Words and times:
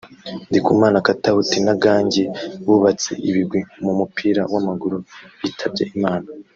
Ndikumana 0.49 0.97
Katauti 1.07 1.57
na 1.65 1.73
Gangi 1.83 2.23
bubatse 2.67 3.11
ibigwi 3.29 3.59
mu 3.83 3.91
mupira 3.99 4.41
w’amaguru 4.51 4.97
bitabye 5.41 5.83
Imana 5.97 6.27